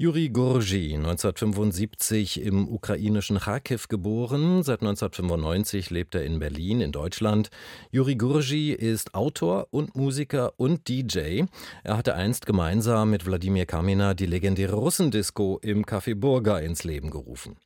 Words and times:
Juri 0.00 0.30
Gurji, 0.30 0.96
1975 0.96 2.40
im 2.40 2.72
ukrainischen 2.72 3.38
Kharkiv 3.38 3.88
geboren, 3.88 4.62
seit 4.62 4.80
1995 4.80 5.90
lebt 5.90 6.14
er 6.14 6.24
in 6.24 6.38
Berlin 6.38 6.80
in 6.80 6.90
Deutschland. 6.90 7.50
Juri 7.90 8.14
Gurji 8.14 8.72
ist 8.72 9.14
Autor 9.14 9.68
und 9.70 9.96
Musiker 9.96 10.54
und 10.56 10.88
DJ. 10.88 11.42
Er 11.84 11.98
hatte 11.98 12.14
einst 12.14 12.46
gemeinsam 12.46 13.10
mit 13.10 13.26
Wladimir 13.26 13.66
Kamina 13.66 14.14
die 14.14 14.24
legendäre 14.24 14.76
Russendisco 14.76 15.58
im 15.60 15.84
Café 15.84 16.14
Burga 16.14 16.58
ins 16.60 16.82
Leben 16.82 17.10
gerufen. 17.10 17.58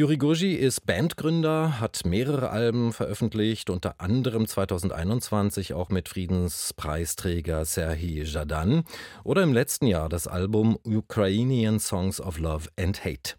Juri 0.00 0.16
Gurji 0.16 0.54
ist 0.54 0.86
Bandgründer, 0.86 1.80
hat 1.80 2.04
mehrere 2.04 2.50
Alben 2.50 2.92
veröffentlicht, 2.92 3.68
unter 3.68 4.00
anderem 4.00 4.46
2021 4.46 5.74
auch 5.74 5.88
mit 5.88 6.08
Friedenspreisträger 6.08 7.64
Serhii 7.64 8.22
Jadan 8.22 8.84
oder 9.24 9.42
im 9.42 9.52
letzten 9.52 9.88
Jahr 9.88 10.08
das 10.08 10.28
Album 10.28 10.78
Ukrainian 10.84 11.80
Songs 11.80 12.20
of 12.20 12.38
Love 12.38 12.68
and 12.78 13.04
Hate. 13.04 13.34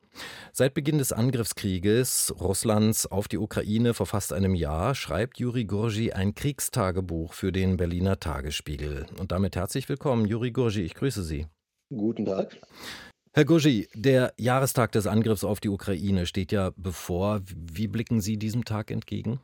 Seit 0.51 0.73
Beginn 0.73 0.97
des 0.97 1.13
Angriffskrieges 1.13 2.35
Russlands 2.41 3.05
auf 3.05 3.29
die 3.29 3.37
Ukraine 3.37 3.93
vor 3.93 4.07
fast 4.07 4.33
einem 4.33 4.53
Jahr 4.53 4.95
schreibt 4.95 5.39
Juri 5.39 5.63
Gurji 5.63 6.11
ein 6.11 6.35
Kriegstagebuch 6.35 7.31
für 7.31 7.53
den 7.53 7.77
Berliner 7.77 8.19
Tagesspiegel. 8.19 9.05
Und 9.17 9.31
damit 9.31 9.55
herzlich 9.55 9.87
willkommen, 9.87 10.25
Juri 10.25 10.51
Gurji, 10.51 10.81
ich 10.81 10.95
grüße 10.95 11.23
Sie. 11.23 11.47
Guten 11.89 12.25
Tag. 12.25 12.57
Herr 13.39 13.45
Gurji, 13.45 13.87
der 13.93 14.33
Jahrestag 14.37 14.91
des 14.91 15.07
Angriffs 15.07 15.45
auf 15.45 15.61
die 15.61 15.69
Ukraine 15.69 16.25
steht 16.25 16.51
ja 16.51 16.73
bevor. 16.75 17.39
Wie 17.45 17.87
blicken 17.87 18.19
Sie 18.19 18.35
diesem 18.35 18.65
Tag 18.65 18.91
entgegen? 18.91 19.39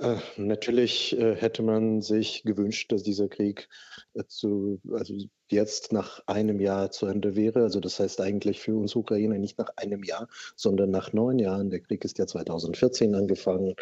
Äh, 0.00 0.16
natürlich 0.36 1.16
äh, 1.16 1.36
hätte 1.36 1.62
man 1.62 2.02
sich 2.02 2.42
gewünscht, 2.42 2.90
dass 2.90 3.04
dieser 3.04 3.28
Krieg 3.28 3.68
äh, 4.14 4.24
zu, 4.26 4.80
also 4.90 5.14
jetzt 5.48 5.92
nach 5.92 6.22
einem 6.26 6.60
Jahr 6.60 6.90
zu 6.90 7.06
Ende 7.06 7.36
wäre. 7.36 7.62
Also 7.62 7.80
das 7.80 8.00
heißt 8.00 8.20
eigentlich 8.20 8.60
für 8.60 8.76
uns 8.76 8.96
Ukrainer 8.96 9.38
nicht 9.38 9.58
nach 9.58 9.70
einem 9.76 10.02
Jahr, 10.02 10.28
sondern 10.56 10.90
nach 10.90 11.12
neun 11.12 11.38
Jahren. 11.38 11.70
Der 11.70 11.80
Krieg 11.80 12.04
ist 12.04 12.18
ja 12.18 12.26
2014 12.26 13.14
angefangen 13.14 13.74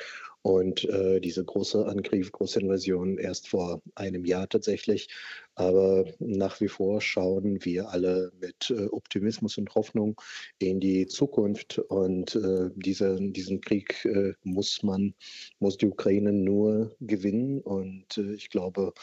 und 0.43 0.85
äh, 0.89 1.21
diese 1.21 1.45
große 1.45 1.87
Angriff, 1.87 2.33
große 2.33 2.61
Invasion 2.61 3.17
erst 3.17 3.49
vor 3.49 3.81
einem 3.95 4.25
Jahr 4.25 4.49
tatsächlich. 4.49 5.09
Aber 5.55 6.05
nach 6.19 6.61
wie 6.61 6.69
vor 6.69 7.01
schauen 7.01 7.65
wir 7.65 7.91
alle 7.91 8.33
mit 8.41 8.71
äh, 8.71 8.87
Optimismus 8.87 9.57
und 9.59 9.73
Hoffnung 9.75 10.21
in 10.59 10.81
die 10.81 11.07
Zukunft. 11.07 11.79
Und 11.79 12.35
äh, 12.35 12.71
diese, 12.75 13.17
diesen 13.21 13.61
Krieg 13.61 14.05
äh, 14.05 14.33
muss 14.43 14.83
man, 14.83 15.15
muss 15.61 15.77
die 15.77 15.87
Ukraine 15.87 16.33
nur 16.33 16.97
gewinnen. 17.01 17.61
Und 17.61 18.19
äh, 18.19 18.35
ich 18.35 18.51
glaube, 18.51 18.95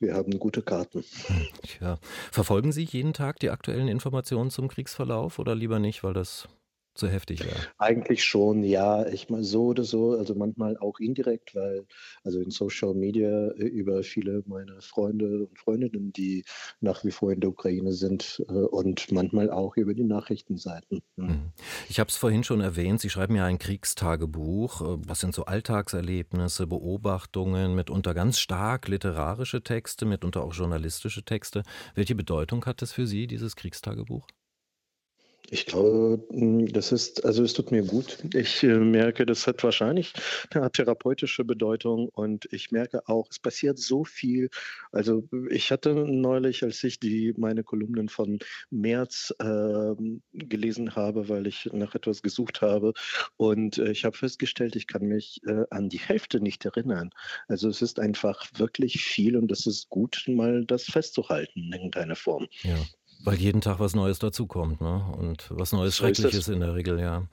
wir 0.00 0.14
haben 0.14 0.38
gute 0.38 0.62
Karten. 0.62 1.04
Ja. 1.80 1.98
Verfolgen 2.32 2.72
Sie 2.72 2.84
jeden 2.84 3.12
Tag 3.12 3.38
die 3.40 3.50
aktuellen 3.50 3.88
Informationen 3.88 4.50
zum 4.50 4.68
Kriegsverlauf 4.68 5.38
oder 5.38 5.54
lieber 5.54 5.78
nicht, 5.78 6.02
weil 6.02 6.14
das 6.14 6.48
zu 7.00 7.08
heftig 7.08 7.44
wäre? 7.44 7.56
Eigentlich 7.78 8.22
schon, 8.22 8.62
ja. 8.62 9.06
Ich 9.08 9.28
mal 9.28 9.42
so 9.42 9.66
oder 9.66 9.82
so, 9.82 10.12
also 10.12 10.34
manchmal 10.34 10.76
auch 10.76 11.00
indirekt, 11.00 11.54
weil 11.54 11.86
also 12.22 12.40
in 12.40 12.50
Social 12.50 12.94
Media 12.94 13.48
äh, 13.48 13.64
über 13.64 14.04
viele 14.04 14.44
meiner 14.46 14.80
Freunde 14.80 15.46
und 15.46 15.58
Freundinnen, 15.58 16.12
die 16.12 16.44
nach 16.80 17.04
wie 17.04 17.10
vor 17.10 17.32
in 17.32 17.40
der 17.40 17.50
Ukraine 17.50 17.92
sind 17.92 18.44
äh, 18.48 18.52
und 18.52 19.10
manchmal 19.10 19.50
auch 19.50 19.76
über 19.76 19.94
die 19.94 20.04
Nachrichtenseiten. 20.04 21.00
Mhm. 21.16 21.52
Ich 21.88 21.98
habe 21.98 22.08
es 22.08 22.16
vorhin 22.16 22.44
schon 22.44 22.60
erwähnt, 22.60 23.00
Sie 23.00 23.10
schreiben 23.10 23.34
ja 23.34 23.46
ein 23.46 23.58
Kriegstagebuch. 23.58 24.82
Äh, 24.82 24.98
was 25.08 25.20
sind 25.20 25.34
so 25.34 25.46
Alltagserlebnisse, 25.46 26.66
Beobachtungen, 26.66 27.74
mitunter 27.74 28.14
ganz 28.14 28.38
stark 28.38 28.88
literarische 28.88 29.62
Texte, 29.62 30.04
mitunter 30.04 30.44
auch 30.44 30.54
journalistische 30.54 31.24
Texte. 31.24 31.62
Welche 31.94 32.14
Bedeutung 32.14 32.64
hat 32.66 32.82
das 32.82 32.92
für 32.92 33.06
Sie, 33.06 33.26
dieses 33.26 33.56
Kriegstagebuch? 33.56 34.26
Ich 35.52 35.66
glaube, 35.66 36.24
hm, 36.30 36.72
das 36.72 36.92
ist, 36.92 37.24
also 37.24 37.42
es 37.42 37.54
tut 37.54 37.72
mir 37.72 37.82
gut. 37.82 38.18
Ich 38.34 38.62
äh, 38.62 38.78
merke, 38.78 39.26
das 39.26 39.48
hat 39.48 39.62
wahrscheinlich 39.64 40.12
eine 40.54 40.70
therapeutische 40.70 41.44
Bedeutung 41.44 42.08
und 42.08 42.46
ich 42.52 42.70
merke 42.70 43.08
auch, 43.08 43.26
es 43.30 43.40
passiert 43.40 43.78
so 43.78 44.04
viel. 44.04 44.48
Also 44.92 45.28
ich 45.50 45.72
hatte 45.72 45.92
neulich, 45.92 46.62
als 46.62 46.84
ich 46.84 47.00
die 47.00 47.34
meine 47.36 47.64
Kolumnen 47.64 48.08
von 48.08 48.38
März 48.70 49.34
äh, 49.40 49.94
gelesen 50.32 50.94
habe, 50.94 51.28
weil 51.28 51.48
ich 51.48 51.68
nach 51.72 51.96
etwas 51.96 52.22
gesucht 52.22 52.62
habe 52.62 52.92
und 53.36 53.78
äh, 53.78 53.90
ich 53.90 54.04
habe 54.04 54.16
festgestellt, 54.16 54.76
ich 54.76 54.86
kann 54.86 55.02
mich 55.02 55.40
äh, 55.46 55.64
an 55.70 55.88
die 55.88 55.98
Hälfte 55.98 56.40
nicht 56.40 56.64
erinnern. 56.64 57.10
Also 57.48 57.68
es 57.68 57.82
ist 57.82 57.98
einfach 57.98 58.46
wirklich 58.54 59.02
viel 59.02 59.36
und 59.36 59.50
es 59.50 59.66
ist 59.66 59.88
gut, 59.88 60.24
mal 60.28 60.64
das 60.64 60.84
festzuhalten 60.84 61.64
in 61.64 61.72
irgendeiner 61.72 62.16
Form. 62.16 62.46
Ja. 62.62 62.76
Weil 63.22 63.36
jeden 63.36 63.60
Tag 63.60 63.80
was 63.80 63.94
Neues 63.94 64.18
dazukommt, 64.18 64.80
ne? 64.80 65.04
Und 65.18 65.46
was 65.50 65.72
Neues 65.72 65.96
so 65.96 66.04
Schreckliches 66.04 66.48
in 66.48 66.60
der 66.60 66.74
Regel, 66.74 66.98
ja. 66.98 67.26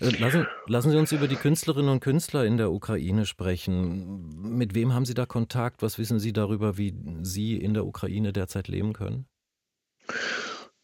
Äh, 0.00 0.10
lassen, 0.18 0.46
lassen 0.66 0.90
Sie 0.90 0.98
uns 0.98 1.12
über 1.12 1.28
die 1.28 1.36
Künstlerinnen 1.36 1.90
und 1.90 2.00
Künstler 2.00 2.44
in 2.44 2.56
der 2.56 2.72
Ukraine 2.72 3.26
sprechen. 3.26 4.56
Mit 4.56 4.74
wem 4.74 4.92
haben 4.92 5.04
Sie 5.04 5.14
da 5.14 5.26
Kontakt? 5.26 5.82
Was 5.82 5.98
wissen 5.98 6.18
Sie 6.18 6.32
darüber, 6.32 6.78
wie 6.78 6.94
Sie 7.22 7.56
in 7.56 7.74
der 7.74 7.86
Ukraine 7.86 8.32
derzeit 8.32 8.66
leben 8.66 8.92
können? 8.92 9.26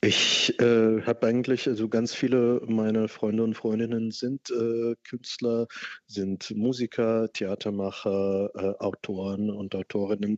Ich 0.02 0.56
äh, 0.60 1.02
habe 1.02 1.26
eigentlich, 1.26 1.66
also 1.66 1.88
ganz 1.88 2.14
viele 2.14 2.60
meiner 2.68 3.08
Freunde 3.08 3.42
und 3.42 3.54
Freundinnen 3.54 4.10
sind 4.12 4.50
äh, 4.50 4.94
Künstler, 5.02 5.66
sind 6.06 6.48
Musiker, 6.54 7.32
Theatermacher, 7.32 8.50
äh, 8.54 8.84
Autoren 8.84 9.50
und 9.50 9.74
Autorinnen. 9.74 10.36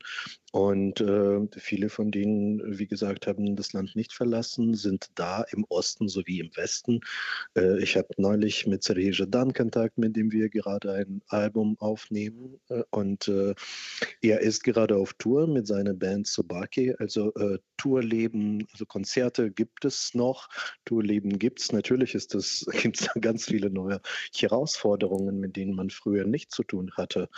Und 0.52 1.02
äh, 1.02 1.40
viele 1.56 1.90
von 1.90 2.10
denen, 2.10 2.78
wie 2.78 2.86
gesagt, 2.86 3.26
haben 3.26 3.54
das 3.54 3.74
Land 3.74 3.94
nicht 3.94 4.14
verlassen, 4.14 4.74
sind 4.74 5.10
da 5.14 5.44
im 5.50 5.66
Osten 5.68 6.08
sowie 6.08 6.40
im 6.40 6.50
Westen. 6.56 7.00
Äh, 7.54 7.82
ich 7.82 7.96
habe 7.96 8.08
neulich 8.16 8.66
mit 8.66 8.82
Serhii 8.82 9.12
Jadan 9.12 9.52
Kontakt, 9.52 9.98
mit 9.98 10.16
dem 10.16 10.32
wir 10.32 10.48
gerade 10.48 10.92
ein 10.94 11.20
Album 11.28 11.76
aufnehmen. 11.80 12.58
Äh, 12.70 12.82
und 12.90 13.28
äh, 13.28 13.54
er 14.22 14.40
ist 14.40 14.64
gerade 14.64 14.96
auf 14.96 15.12
Tour 15.14 15.46
mit 15.46 15.66
seiner 15.66 15.92
Band 15.92 16.26
Sobaki. 16.26 16.94
Also 16.98 17.34
äh, 17.34 17.58
Tourleben, 17.76 18.66
also 18.72 18.86
Konzerte 18.86 19.50
gibt 19.50 19.84
es 19.84 20.14
noch, 20.14 20.48
Tourleben 20.86 21.38
gibt 21.38 21.60
es. 21.60 21.72
Natürlich 21.72 22.12
gibt 22.82 23.00
es 23.00 23.10
ganz 23.20 23.44
viele 23.44 23.68
neue 23.68 24.00
Herausforderungen, 24.34 25.40
mit 25.40 25.56
denen 25.56 25.74
man 25.74 25.90
früher 25.90 26.24
nicht 26.24 26.52
zu 26.52 26.62
tun 26.62 26.90
hatte. 26.96 27.28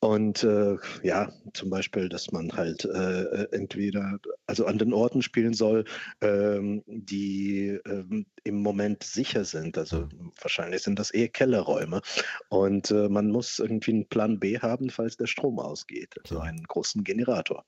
Und 0.00 0.44
äh, 0.44 0.76
ja, 1.02 1.32
zum 1.52 1.70
Beispiel, 1.70 2.08
dass 2.08 2.30
man 2.30 2.45
halt 2.54 2.84
äh, 2.84 3.22
äh, 3.22 3.48
entweder 3.52 4.18
also 4.46 4.66
an 4.66 4.78
den 4.78 4.92
Orten 4.92 5.22
spielen 5.22 5.54
soll, 5.54 5.84
ähm, 6.20 6.82
die 6.86 7.78
ähm, 7.86 8.26
im 8.44 8.62
Moment 8.62 9.02
sicher 9.02 9.44
sind. 9.44 9.76
Also 9.78 10.08
wahrscheinlich 10.40 10.82
sind 10.82 10.98
das 10.98 11.10
eher 11.10 11.28
Kellerräume. 11.28 12.00
Und 12.48 12.90
äh, 12.90 13.08
man 13.08 13.30
muss 13.30 13.58
irgendwie 13.58 13.92
einen 13.92 14.08
Plan 14.08 14.38
B 14.38 14.58
haben, 14.58 14.90
falls 14.90 15.16
der 15.16 15.26
Strom 15.26 15.58
ausgeht. 15.58 16.14
Also 16.22 16.38
einen 16.38 16.62
großen 16.62 17.02
Generator. 17.04 17.64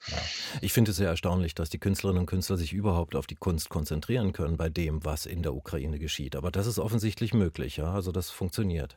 Ich 0.61 0.72
finde 0.72 0.93
es 0.93 0.97
sehr 0.97 1.09
erstaunlich, 1.09 1.55
dass 1.55 1.71
die 1.71 1.78
Künstlerinnen 1.78 2.21
und 2.21 2.27
Künstler 2.27 2.56
sich 2.56 2.72
überhaupt 2.72 3.16
auf 3.16 3.27
die 3.27 3.37
Kunst 3.37 3.69
konzentrieren 3.69 4.33
können 4.33 4.56
bei 4.56 4.69
dem, 4.69 5.05
was 5.05 5.27
in 5.27 5.43
der 5.43 5.55
Ukraine 5.55 5.99
geschieht. 5.99 6.37
Aber 6.37 6.50
das 6.50 6.66
ist 6.66 6.78
offensichtlich 6.78 7.34
möglich, 7.34 7.77
ja. 7.77 7.93
Also 7.93 8.12
das 8.12 8.31
funktioniert. 8.31 8.97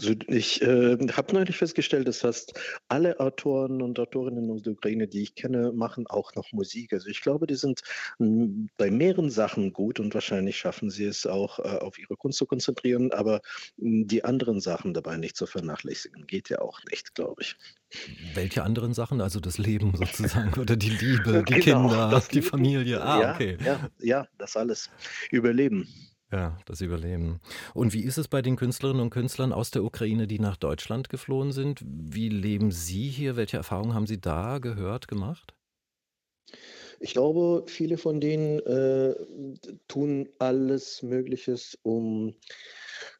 Also 0.00 0.14
ich 0.28 0.62
äh, 0.62 0.96
habe 1.12 1.34
neulich 1.34 1.56
festgestellt, 1.56 2.08
dass 2.08 2.18
fast 2.18 2.58
alle 2.88 3.18
Autoren 3.20 3.82
und 3.82 3.98
Autorinnen 3.98 4.50
aus 4.50 4.62
der 4.62 4.72
Ukraine, 4.72 5.08
die 5.08 5.22
ich 5.22 5.34
kenne, 5.34 5.72
machen 5.72 6.06
auch 6.06 6.34
noch 6.34 6.52
Musik. 6.52 6.92
Also 6.92 7.08
ich 7.08 7.20
glaube, 7.20 7.46
die 7.46 7.54
sind 7.54 7.82
hm, 8.18 8.68
bei 8.76 8.90
mehreren 8.90 9.30
Sachen 9.30 9.72
gut 9.72 10.00
und 10.00 10.14
wahrscheinlich 10.14 10.56
schaffen 10.56 10.90
sie 10.90 11.04
es 11.04 11.26
auch, 11.26 11.58
äh, 11.58 11.78
auf 11.78 11.98
ihre 11.98 12.16
Kunst 12.16 12.38
zu 12.38 12.46
konzentrieren, 12.46 13.12
aber 13.12 13.40
hm, 13.78 14.06
die 14.06 14.24
anderen 14.24 14.60
Sachen 14.60 14.94
dabei 14.94 15.16
nicht 15.16 15.36
zu 15.36 15.46
vernachlässigen, 15.46 16.26
geht 16.26 16.48
ja 16.48 16.60
auch 16.60 16.80
nicht, 16.90 17.14
glaube 17.14 17.42
ich. 17.42 17.56
Welche 18.34 18.62
anderen 18.62 18.94
Sachen? 18.94 19.20
Also 19.20 19.40
das 19.40 19.58
Leben 19.58 19.92
sozusagen 19.96 20.58
oder 20.60 20.76
die 20.76 20.90
Liebe, 20.90 21.44
die 21.48 21.54
genau, 21.54 21.88
Kinder, 21.88 22.22
die 22.32 22.42
Familie. 22.42 23.02
Ah, 23.02 23.20
ja, 23.20 23.34
okay. 23.34 23.58
Ja, 23.64 23.90
ja, 23.98 24.28
das 24.38 24.56
alles. 24.56 24.90
Überleben. 25.30 25.88
Ja, 26.32 26.58
das 26.64 26.80
Überleben. 26.80 27.40
Und 27.74 27.92
wie 27.92 28.02
ist 28.04 28.16
es 28.18 28.28
bei 28.28 28.40
den 28.42 28.56
Künstlerinnen 28.56 29.02
und 29.02 29.10
Künstlern 29.10 29.52
aus 29.52 29.70
der 29.72 29.82
Ukraine, 29.84 30.26
die 30.28 30.38
nach 30.38 30.56
Deutschland 30.56 31.08
geflohen 31.08 31.52
sind? 31.52 31.82
Wie 31.84 32.28
leben 32.28 32.70
Sie 32.70 33.08
hier? 33.08 33.36
Welche 33.36 33.56
Erfahrungen 33.56 33.94
haben 33.94 34.06
Sie 34.06 34.20
da 34.20 34.58
gehört, 34.58 35.08
gemacht? 35.08 35.54
Ich 37.00 37.12
glaube, 37.12 37.64
viele 37.66 37.96
von 37.96 38.20
denen 38.20 38.60
äh, 38.60 39.14
tun 39.88 40.28
alles 40.38 41.02
Mögliches, 41.02 41.78
um, 41.82 42.34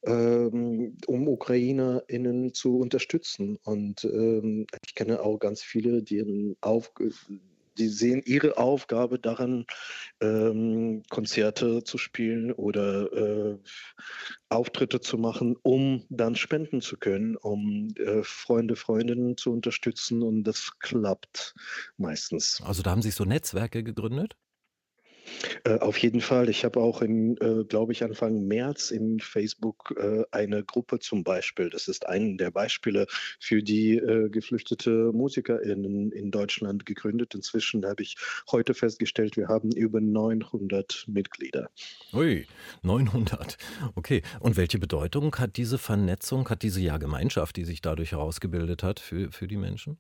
ähm, 0.05 0.97
um 1.07 1.29
UkrainerInnen 1.29 2.55
zu 2.55 2.79
unterstützen. 2.79 3.59
Und 3.65 4.05
ähm, 4.05 4.67
ich 4.87 4.95
kenne 4.95 5.21
auch 5.23 5.39
ganz 5.39 5.63
viele, 5.63 6.03
die 6.03 6.57
auf, 6.61 6.93
die 7.79 7.89
sehen 7.89 8.23
ihre 8.25 8.59
Aufgabe 8.59 9.19
daran, 9.19 9.67
ähm, 10.21 11.03
Konzerte 11.11 11.83
zu 11.85 11.99
spielen 11.99 12.53
oder 12.53 13.13
äh, 13.13 13.59
Auftritte 14.49 15.01
zu 15.01 15.19
machen, 15.19 15.57
um 15.63 16.05
dann 16.09 16.37
spenden 16.37 16.81
zu 16.81 16.97
können, 16.97 17.37
um 17.37 17.89
äh, 17.97 18.23
Freunde, 18.23 18.77
Freundinnen 18.77 19.37
zu 19.37 19.53
unterstützen 19.53 20.23
und 20.23 20.45
das 20.45 20.79
klappt 20.79 21.55
meistens. 21.97 22.61
Also 22.65 22.83
da 22.83 22.91
haben 22.91 23.03
sich 23.03 23.15
so 23.15 23.25
Netzwerke 23.25 23.83
gegründet? 23.83 24.37
Äh, 25.65 25.79
auf 25.79 25.97
jeden 25.99 26.21
Fall. 26.21 26.49
Ich 26.49 26.65
habe 26.65 26.81
auch 26.81 27.03
in, 27.03 27.37
äh, 27.39 27.65
glaube 27.65 27.93
ich, 27.93 28.03
Anfang 28.03 28.47
März 28.47 28.91
in 28.91 29.21
Facebook 29.21 29.95
äh, 29.97 30.25
eine 30.31 30.65
Gruppe 30.65 30.99
zum 30.99 31.25
Beispiel. 31.25 31.71
Das 31.71 31.89
ist 31.89 32.07
ein 32.07 32.39
der 32.39 32.51
Beispiele 32.51 33.07
für 33.39 33.63
die 33.63 34.01
geflüchtete 34.31 35.13
MusikerInnen 35.13 36.13
in 36.13 36.31
Deutschland 36.31 36.87
gegründet. 36.87 37.35
Inzwischen 37.35 37.85
habe 37.85 38.03
ich 38.03 38.17
heute 38.51 38.75
festgestellt, 38.75 39.37
wir 39.37 39.49
haben 39.49 39.73
über 39.73 40.01
900 40.01 41.05
Mitglieder. 41.09 41.71
Ui, 42.13 42.47
900. 42.83 43.57
Okay. 43.95 44.23
Und 44.41 44.57
welche 44.57 44.79
Bedeutung 44.79 45.35
hat 45.37 45.57
diese 45.57 45.79
Vernetzung, 45.79 46.49
hat 46.49 46.63
diese 46.63 46.81
ja 46.81 46.97
Gemeinschaft, 46.99 47.57
die 47.57 47.65
sich 47.65 47.83
dadurch 47.83 48.13
herausgebildet 48.13 48.83
hat 48.83 49.01
für, 49.01 49.31
für 49.31 49.49
die 49.49 49.57
Menschen? 49.57 49.99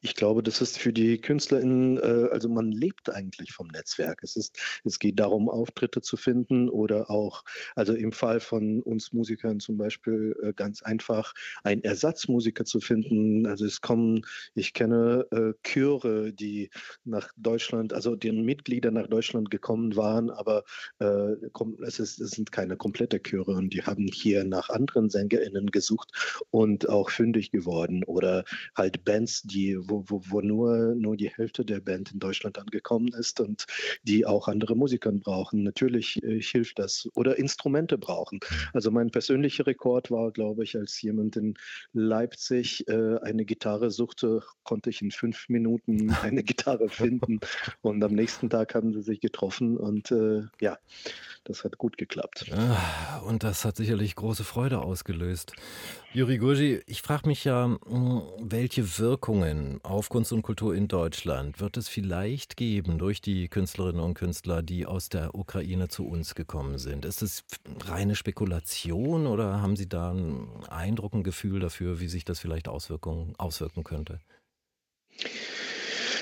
Ich 0.00 0.14
glaube, 0.14 0.42
das 0.42 0.60
ist 0.60 0.78
für 0.78 0.92
die 0.92 1.20
KünstlerInnen, 1.20 1.98
äh, 1.98 2.28
also 2.30 2.48
man 2.48 2.70
lebt 2.70 3.10
eigentlich 3.10 3.52
vom 3.52 3.68
Netzwerk. 3.68 4.22
Es 4.22 4.36
ist, 4.36 4.58
es 4.84 4.98
geht 4.98 5.18
darum, 5.18 5.48
Auftritte 5.48 6.00
zu 6.00 6.16
finden 6.16 6.68
oder 6.68 7.10
auch, 7.10 7.44
also 7.74 7.94
im 7.94 8.12
Fall 8.12 8.40
von 8.40 8.82
uns 8.82 9.12
Musikern 9.12 9.60
zum 9.60 9.76
Beispiel 9.76 10.36
äh, 10.42 10.52
ganz 10.52 10.82
einfach 10.82 11.34
einen 11.62 11.82
Ersatzmusiker 11.82 12.64
zu 12.64 12.80
finden. 12.80 13.46
Also 13.46 13.66
es 13.66 13.80
kommen, 13.80 14.24
ich 14.54 14.72
kenne 14.74 15.26
äh, 15.30 15.52
Chöre, 15.62 16.32
die 16.32 16.70
nach 17.04 17.30
Deutschland, 17.36 17.92
also 17.92 18.16
deren 18.16 18.44
Mitglieder 18.44 18.90
nach 18.90 19.06
Deutschland 19.06 19.50
gekommen 19.50 19.96
waren, 19.96 20.30
aber 20.30 20.64
es, 20.98 21.98
ist, 21.98 22.20
es 22.20 22.30
sind 22.30 22.52
keine 22.52 22.76
komplette 22.76 23.20
Chöre 23.20 23.52
und 23.52 23.72
die 23.72 23.82
haben 23.82 24.06
hier 24.06 24.44
nach 24.44 24.70
anderen 24.70 25.10
SängerInnen 25.10 25.70
gesucht 25.70 26.10
und 26.50 26.88
auch 26.88 27.10
fündig 27.10 27.50
geworden 27.50 28.04
oder 28.04 28.44
halt 28.76 29.04
Bands, 29.04 29.42
die 29.42 29.73
wo, 29.82 30.04
wo, 30.08 30.22
wo 30.28 30.40
nur, 30.40 30.94
nur 30.94 31.16
die 31.16 31.30
Hälfte 31.30 31.64
der 31.64 31.80
Band 31.80 32.12
in 32.12 32.18
Deutschland 32.18 32.58
angekommen 32.58 33.08
ist 33.08 33.40
und 33.40 33.66
die 34.02 34.26
auch 34.26 34.48
andere 34.48 34.76
Musiker 34.76 35.12
brauchen. 35.12 35.62
Natürlich 35.62 36.22
äh, 36.22 36.40
hilft 36.40 36.78
das. 36.78 37.08
Oder 37.14 37.38
Instrumente 37.38 37.98
brauchen. 37.98 38.40
Also 38.72 38.90
mein 38.90 39.10
persönlicher 39.10 39.66
Rekord 39.66 40.10
war, 40.10 40.30
glaube 40.32 40.64
ich, 40.64 40.76
als 40.76 41.00
jemand 41.02 41.36
in 41.36 41.54
Leipzig 41.92 42.86
äh, 42.88 43.18
eine 43.22 43.44
Gitarre 43.44 43.90
suchte, 43.90 44.42
konnte 44.62 44.90
ich 44.90 45.02
in 45.02 45.10
fünf 45.10 45.48
Minuten 45.48 46.10
eine 46.22 46.42
Gitarre 46.42 46.88
finden. 46.88 47.40
Und 47.82 48.02
am 48.02 48.12
nächsten 48.12 48.50
Tag 48.50 48.74
haben 48.74 48.92
sie 48.92 49.02
sich 49.02 49.20
getroffen 49.20 49.76
und 49.76 50.10
äh, 50.10 50.42
ja, 50.60 50.78
das 51.44 51.64
hat 51.64 51.78
gut 51.78 51.98
geklappt. 51.98 52.50
Ah, 52.52 53.18
und 53.26 53.42
das 53.42 53.64
hat 53.64 53.76
sicherlich 53.76 54.14
große 54.16 54.44
Freude 54.44 54.80
ausgelöst. 54.80 55.54
Juri 56.12 56.38
Gurgi, 56.38 56.80
ich 56.86 57.02
frage 57.02 57.26
mich 57.28 57.44
ja, 57.44 57.76
hm, 57.86 58.22
welche 58.40 58.98
Wirkungen 58.98 59.63
auf 59.82 60.08
Kunst 60.08 60.32
und 60.32 60.42
Kultur 60.42 60.74
in 60.74 60.88
Deutschland 60.88 61.60
wird 61.60 61.76
es 61.76 61.88
vielleicht 61.88 62.56
geben 62.56 62.98
durch 62.98 63.20
die 63.20 63.48
Künstlerinnen 63.48 64.00
und 64.00 64.14
Künstler, 64.14 64.62
die 64.62 64.86
aus 64.86 65.08
der 65.08 65.34
Ukraine 65.34 65.88
zu 65.88 66.06
uns 66.06 66.34
gekommen 66.34 66.78
sind? 66.78 67.04
Ist 67.04 67.22
es 67.22 67.44
reine 67.84 68.16
Spekulation 68.16 69.26
oder 69.26 69.60
haben 69.60 69.76
Sie 69.76 69.88
da 69.88 70.10
einen 70.10 70.64
Eindruck, 70.68 71.14
ein 71.14 71.22
Gefühl 71.22 71.60
dafür, 71.60 72.00
wie 72.00 72.08
sich 72.08 72.24
das 72.24 72.40
vielleicht 72.40 72.68
Auswirkungen, 72.68 73.34
auswirken 73.36 73.84
könnte? 73.84 74.20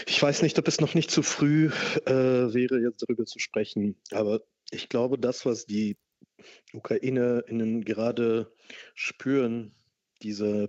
Ich 0.06 0.22
weiß 0.22 0.42
nicht, 0.42 0.58
ob 0.58 0.68
es 0.68 0.80
noch 0.80 0.94
nicht 0.94 1.10
zu 1.10 1.22
früh 1.22 1.70
äh, 2.06 2.12
wäre, 2.12 2.80
jetzt 2.80 3.02
darüber 3.02 3.24
zu 3.24 3.38
sprechen, 3.38 3.96
aber 4.10 4.40
ich 4.70 4.88
glaube, 4.88 5.18
das, 5.18 5.46
was 5.46 5.66
die 5.66 5.96
UkrainerInnen 6.72 7.84
gerade 7.84 8.52
spüren, 8.94 9.74
dieser 10.22 10.68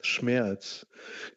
Schmerz, 0.00 0.86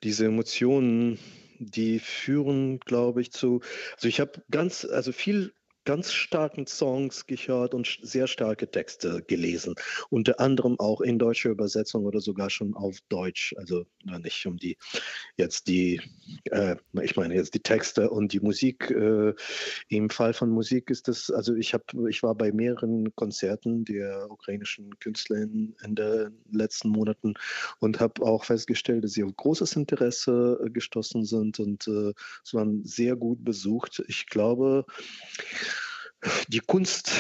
diese 0.04 0.26
Emotionen, 0.26 1.20
die 1.60 2.00
führen, 2.00 2.80
glaube 2.80 3.22
ich, 3.22 3.32
zu, 3.32 3.62
also 3.96 4.08
ich 4.08 4.20
habe 4.20 4.44
ganz, 4.50 4.86
also 4.86 5.12
viel 5.12 5.54
ganz 5.86 6.12
starken 6.14 6.68
Songs 6.68 7.26
gehört 7.26 7.74
und 7.74 8.00
sehr 8.02 8.28
starke 8.28 8.70
Texte 8.70 9.24
gelesen. 9.28 9.76
Unter 10.10 10.40
anderem 10.40 10.80
auch 10.80 11.02
in 11.02 11.18
deutscher 11.18 11.50
Übersetzung 11.50 12.06
oder 12.06 12.22
sogar 12.22 12.50
schon 12.50 12.76
auf 12.76 12.98
Deutsch. 13.10 13.54
Also 13.58 13.86
nicht 14.04 14.46
um 14.46 14.58
die 14.58 14.78
jetzt 15.38 15.68
die, 15.68 16.02
äh, 16.46 16.76
ich 17.02 17.16
meine 17.16 17.36
jetzt 17.36 17.54
die 17.54 17.60
Texte 17.60 18.10
und 18.10 18.34
die 18.34 18.40
Musik. 18.40 18.92
Äh, 18.92 19.34
Im 19.90 20.10
Fall 20.10 20.34
von 20.34 20.50
Musik 20.50 20.90
ist 20.90 21.08
das, 21.08 21.30
also 21.32 21.56
ich 21.56 21.74
habe, 21.74 22.10
ich 22.10 22.22
war 22.24 22.36
bei 22.36 22.52
mehreren 22.52 23.14
Konzerten 23.16 23.86
der 23.86 24.30
ukrainischen 24.30 24.98
Künstler 25.00 25.38
in, 25.38 25.76
in 25.84 25.96
den 25.96 26.38
letzten 26.52 26.90
Monaten 26.90 27.34
und 27.80 28.00
habe 28.00 28.22
auch 28.24 28.46
festgestellt, 28.46 29.04
dass 29.04 29.14
sie 29.14 29.24
auf 29.24 29.36
großes 29.36 29.76
Interesse 29.76 30.60
äh, 30.64 30.70
gestoßen 30.70 31.26
sind 31.26 31.60
und 31.60 31.88
äh, 31.88 32.14
es 32.44 32.54
waren 32.54 32.84
sehr 32.84 33.16
gut 33.16 33.44
besucht. 33.44 34.04
Ich 34.08 34.28
glaube, 34.28 34.86
die 36.48 36.60
Kunst, 36.60 37.12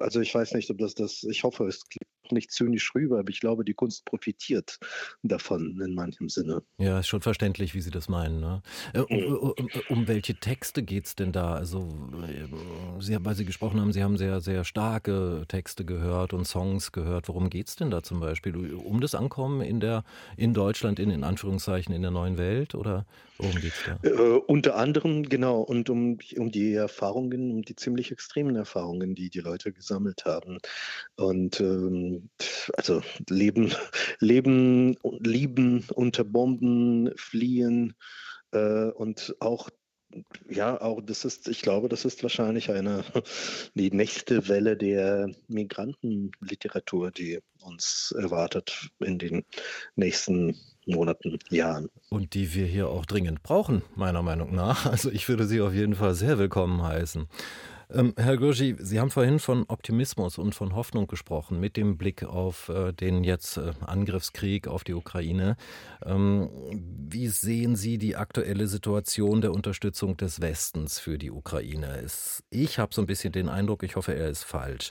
also 0.00 0.20
ich 0.20 0.34
weiß 0.34 0.52
nicht, 0.54 0.70
ob 0.70 0.78
das 0.78 0.94
das, 0.94 1.22
ich 1.24 1.44
hoffe, 1.44 1.66
es 1.66 1.86
klingt 1.88 2.15
nicht 2.32 2.50
zynisch 2.50 2.94
rüber, 2.94 3.18
aber 3.18 3.30
ich 3.30 3.40
glaube, 3.40 3.64
die 3.64 3.74
Kunst 3.74 4.04
profitiert 4.04 4.78
davon 5.22 5.80
in 5.84 5.94
manchem 5.94 6.28
Sinne. 6.28 6.62
Ja, 6.78 7.00
ist 7.00 7.08
schon 7.08 7.20
verständlich, 7.20 7.74
wie 7.74 7.80
Sie 7.80 7.90
das 7.90 8.08
meinen. 8.08 8.40
Ne? 8.40 8.62
Äh, 8.92 9.00
um, 9.00 9.54
um, 9.56 9.68
um, 9.88 10.08
welche 10.08 10.34
Texte 10.34 10.82
geht 10.82 11.06
es 11.06 11.16
denn 11.16 11.32
da? 11.32 11.54
Also, 11.54 11.88
äh, 12.22 13.00
Sie, 13.00 13.16
weil 13.20 13.34
Sie 13.34 13.44
gesprochen 13.44 13.80
haben, 13.80 13.92
Sie 13.92 14.02
haben 14.02 14.16
sehr, 14.16 14.40
sehr 14.40 14.64
starke 14.64 15.44
Texte 15.48 15.84
gehört 15.84 16.32
und 16.32 16.46
Songs 16.46 16.92
gehört. 16.92 17.28
Worum 17.28 17.50
geht 17.50 17.68
es 17.68 17.76
denn 17.76 17.90
da 17.90 18.02
zum 18.02 18.20
Beispiel? 18.20 18.74
Um 18.74 19.00
das 19.00 19.14
Ankommen 19.14 19.60
in, 19.60 19.80
der, 19.80 20.04
in 20.36 20.54
Deutschland, 20.54 20.98
in, 20.98 21.10
in 21.10 21.24
Anführungszeichen, 21.24 21.94
in 21.94 22.02
der 22.02 22.10
neuen 22.10 22.38
Welt? 22.38 22.74
Oder 22.74 23.06
worum 23.38 23.54
geht 23.56 23.72
es 23.72 23.84
da? 23.84 24.08
Äh, 24.08 24.38
unter 24.46 24.76
anderem, 24.76 25.28
genau, 25.28 25.60
und 25.60 25.90
um, 25.90 26.18
um 26.36 26.50
die 26.50 26.74
Erfahrungen, 26.74 27.50
um 27.50 27.62
die 27.62 27.76
ziemlich 27.76 28.12
extremen 28.12 28.56
Erfahrungen, 28.56 29.14
die 29.14 29.30
die 29.30 29.40
Leute 29.40 29.72
gesammelt 29.72 30.24
haben. 30.24 30.58
Und 31.16 31.60
ähm, 31.60 32.15
also 32.76 33.02
Leben, 33.28 33.72
Leben, 34.20 34.96
Lieben 35.20 35.84
unter 35.94 36.24
Bomben, 36.24 37.10
Fliehen 37.16 37.94
äh, 38.52 38.90
und 38.90 39.36
auch 39.40 39.70
ja, 40.48 40.80
auch 40.80 41.00
das 41.00 41.24
ist, 41.24 41.48
ich 41.48 41.62
glaube, 41.62 41.88
das 41.88 42.04
ist 42.04 42.22
wahrscheinlich 42.22 42.70
eine 42.70 43.04
die 43.74 43.90
nächste 43.90 44.48
Welle 44.48 44.76
der 44.76 45.30
Migrantenliteratur, 45.48 47.10
die 47.10 47.40
uns 47.60 48.14
erwartet 48.16 48.88
in 49.00 49.18
den 49.18 49.44
nächsten 49.96 50.56
Monaten, 50.86 51.38
Jahren. 51.50 51.88
Und 52.10 52.34
die 52.34 52.54
wir 52.54 52.66
hier 52.66 52.88
auch 52.88 53.06
dringend 53.06 53.42
brauchen, 53.42 53.82
meiner 53.96 54.22
Meinung 54.22 54.54
nach. 54.54 54.86
Also 54.86 55.10
ich 55.10 55.28
würde 55.28 55.46
sie 55.46 55.60
auf 55.60 55.74
jeden 55.74 55.96
Fall 55.96 56.14
sehr 56.14 56.38
willkommen 56.38 56.82
heißen. 56.82 57.28
Ähm, 57.88 58.14
Herr 58.16 58.36
Gurgi, 58.36 58.74
Sie 58.80 58.98
haben 58.98 59.10
vorhin 59.10 59.38
von 59.38 59.64
Optimismus 59.68 60.38
und 60.38 60.54
von 60.54 60.74
Hoffnung 60.74 61.06
gesprochen, 61.06 61.60
mit 61.60 61.76
dem 61.76 61.96
Blick 61.96 62.24
auf 62.24 62.68
äh, 62.68 62.92
den 62.92 63.22
jetzt 63.22 63.58
äh, 63.58 63.72
Angriffskrieg 63.80 64.66
auf 64.66 64.82
die 64.82 64.94
Ukraine. 64.94 65.56
Ähm, 66.04 66.50
wie 66.72 67.28
sehen 67.28 67.76
Sie 67.76 67.98
die 67.98 68.16
aktuelle 68.16 68.66
Situation 68.66 69.40
der 69.40 69.52
Unterstützung 69.52 70.16
des 70.16 70.40
Westens 70.40 70.98
für 70.98 71.16
die 71.16 71.30
Ukraine? 71.30 72.00
Es, 72.04 72.42
ich 72.50 72.80
habe 72.80 72.92
so 72.92 73.02
ein 73.02 73.06
bisschen 73.06 73.32
den 73.32 73.48
Eindruck, 73.48 73.84
ich 73.84 73.94
hoffe, 73.94 74.14
er 74.14 74.30
ist 74.30 74.42
falsch, 74.42 74.90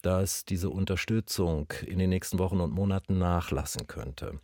dass 0.00 0.46
diese 0.46 0.70
Unterstützung 0.70 1.70
in 1.86 1.98
den 1.98 2.08
nächsten 2.08 2.38
Wochen 2.38 2.60
und 2.60 2.72
Monaten 2.72 3.18
nachlassen 3.18 3.86
könnte. 3.86 4.40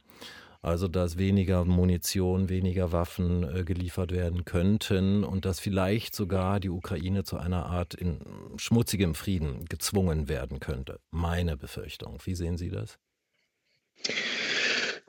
Also 0.66 0.88
dass 0.88 1.16
weniger 1.16 1.64
Munition, 1.64 2.48
weniger 2.48 2.90
Waffen 2.90 3.44
äh, 3.44 3.62
geliefert 3.62 4.10
werden 4.10 4.44
könnten 4.44 5.22
und 5.22 5.44
dass 5.44 5.60
vielleicht 5.60 6.16
sogar 6.16 6.58
die 6.58 6.70
Ukraine 6.70 7.22
zu 7.22 7.36
einer 7.36 7.66
Art 7.66 7.94
in 7.94 8.18
schmutzigem 8.56 9.14
Frieden 9.14 9.64
gezwungen 9.66 10.28
werden 10.28 10.58
könnte. 10.58 10.98
Meine 11.12 11.56
Befürchtung. 11.56 12.18
Wie 12.24 12.34
sehen 12.34 12.56
Sie 12.56 12.70
das? 12.70 12.98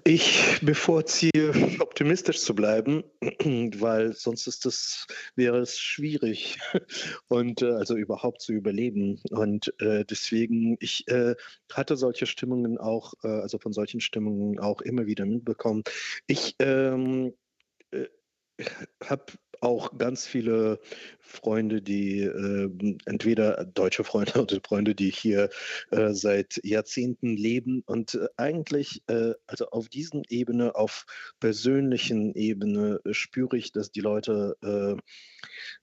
Ich 0.04 0.60
bevorziehe, 0.62 1.52
optimistisch 1.80 2.40
zu 2.40 2.56
bleiben, 2.56 3.04
weil 3.80 4.14
sonst 4.14 4.48
ist 4.48 4.66
das, 4.66 5.06
wäre 5.36 5.60
es 5.60 5.80
schwierig 5.80 6.60
und 7.28 7.62
äh, 7.62 7.72
also 7.72 7.96
überhaupt 7.96 8.42
zu 8.42 8.54
überleben. 8.54 9.22
Und 9.32 9.74
äh, 9.82 10.06
deswegen, 10.06 10.78
ich 10.80 11.08
äh, 11.10 11.36
hatte 11.74 11.98
solche 11.98 12.26
Stimmungen 12.26 12.78
auch, 12.78 13.14
äh, 13.24 13.28
also 13.28 13.60
von 13.60 13.74
solchen 13.74 14.00
Stimmungen 14.00 14.60
auch 14.60 14.82
immer 14.82 15.08
wieder 15.08 15.26
mitbekommen. 15.26 15.84
Ich 16.28 16.56
ähm, 16.60 17.34
äh, 17.92 18.06
habe 19.04 19.26
auch 19.62 19.98
ganz 19.98 20.26
viele 20.26 20.80
Freunde, 21.28 21.82
die 21.82 22.22
äh, 22.22 22.98
entweder 23.06 23.66
deutsche 23.66 24.04
Freunde 24.04 24.34
oder 24.42 24.60
Freunde, 24.66 24.96
die 24.96 25.12
hier 25.12 25.50
äh, 25.92 26.14
seit 26.14 26.60
Jahrzehnten 26.64 27.36
leben 27.36 27.84
und 27.86 28.16
äh, 28.16 28.28
eigentlich, 28.38 29.04
äh, 29.08 29.34
also 29.46 29.70
auf 29.70 29.90
diesen 29.90 30.24
Ebene, 30.30 30.76
auf 30.76 31.06
persönlichen 31.40 32.34
Ebene 32.34 33.00
äh, 33.06 33.14
spüre 33.14 33.58
ich, 33.58 33.72
dass 33.72 33.92
die 33.92 34.00
Leute, 34.00 34.58
äh, 34.64 34.96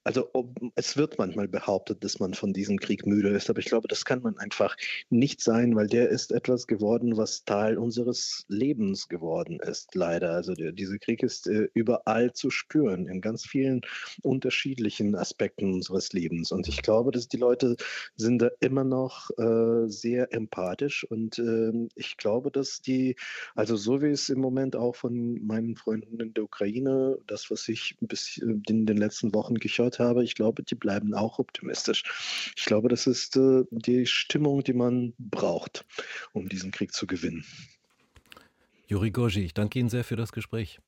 also 0.02 0.30
ob, 0.32 0.58
es 0.74 0.96
wird 0.96 1.18
manchmal 1.18 1.48
behauptet, 1.48 2.02
dass 2.02 2.18
man 2.18 2.34
von 2.34 2.52
diesem 2.52 2.78
Krieg 2.78 3.06
müde 3.06 3.28
ist, 3.28 3.50
aber 3.50 3.60
ich 3.60 3.66
glaube, 3.66 3.88
das 3.88 4.04
kann 4.04 4.22
man 4.22 4.38
einfach 4.38 4.76
nicht 5.10 5.40
sein, 5.40 5.76
weil 5.76 5.86
der 5.86 6.08
ist 6.08 6.32
etwas 6.32 6.66
geworden, 6.66 7.16
was 7.16 7.44
Teil 7.44 7.78
unseres 7.78 8.44
Lebens 8.48 9.08
geworden 9.08 9.60
ist, 9.60 9.94
leider. 9.94 10.32
Also 10.32 10.54
der, 10.54 10.72
dieser 10.72 10.98
Krieg 10.98 11.22
ist 11.22 11.46
überall 11.46 12.32
zu 12.32 12.50
spüren, 12.50 13.06
in 13.06 13.20
ganz 13.20 13.44
vielen 13.44 13.63
vielen 13.64 13.80
unterschiedlichen 14.22 15.14
Aspekten 15.14 15.72
unseres 15.72 16.12
Lebens. 16.12 16.52
Und 16.52 16.68
ich 16.68 16.82
glaube, 16.82 17.12
dass 17.12 17.28
die 17.28 17.38
Leute 17.38 17.76
sind 18.16 18.42
da 18.42 18.50
immer 18.60 18.84
noch 18.84 19.30
äh, 19.38 19.88
sehr 19.88 20.32
empathisch 20.32 21.04
und 21.04 21.38
äh, 21.38 21.72
ich 21.94 22.16
glaube, 22.18 22.50
dass 22.50 22.82
die, 22.82 23.16
also 23.54 23.76
so 23.76 24.02
wie 24.02 24.08
es 24.08 24.28
im 24.28 24.40
Moment 24.40 24.76
auch 24.76 24.96
von 24.96 25.44
meinen 25.46 25.76
Freunden 25.76 26.20
in 26.20 26.34
der 26.34 26.44
Ukraine, 26.44 27.16
das, 27.26 27.50
was 27.50 27.68
ich 27.68 27.96
bis 28.00 28.38
äh, 28.38 28.54
in 28.68 28.86
den 28.86 28.98
letzten 28.98 29.34
Wochen 29.34 29.54
gehört 29.54 29.98
habe, 29.98 30.22
ich 30.24 30.34
glaube, 30.34 30.62
die 30.62 30.74
bleiben 30.74 31.14
auch 31.14 31.38
optimistisch. 31.38 32.02
Ich 32.56 32.66
glaube, 32.66 32.88
das 32.88 33.06
ist 33.06 33.36
äh, 33.36 33.62
die 33.70 34.04
Stimmung, 34.04 34.62
die 34.62 34.74
man 34.74 35.14
braucht, 35.18 35.86
um 36.32 36.48
diesen 36.48 36.70
Krieg 36.70 36.92
zu 36.92 37.06
gewinnen. 37.06 37.44
Juri 38.86 39.10
Gorgi, 39.10 39.40
ich 39.40 39.54
danke 39.54 39.78
Ihnen 39.78 39.88
sehr 39.88 40.04
für 40.04 40.16
das 40.16 40.32
Gespräch. 40.32 40.80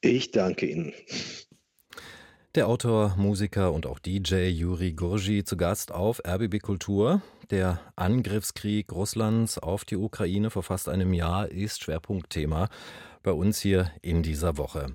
Ich 0.00 0.30
danke 0.30 0.66
Ihnen. 0.66 0.92
Der 2.56 2.66
Autor, 2.66 3.14
Musiker 3.16 3.72
und 3.72 3.86
auch 3.86 4.00
DJ 4.00 4.48
Juri 4.48 4.92
Gurgi 4.92 5.44
zu 5.44 5.56
Gast 5.56 5.92
auf 5.92 6.20
RBB 6.26 6.58
Kultur. 6.60 7.22
Der 7.50 7.80
Angriffskrieg 7.94 8.90
Russlands 8.92 9.58
auf 9.58 9.84
die 9.84 9.96
Ukraine 9.96 10.50
vor 10.50 10.62
fast 10.62 10.88
einem 10.88 11.12
Jahr 11.12 11.48
ist 11.48 11.82
Schwerpunktthema 11.82 12.68
bei 13.22 13.32
uns 13.32 13.60
hier 13.60 13.90
in 14.02 14.22
dieser 14.22 14.56
Woche. 14.56 14.88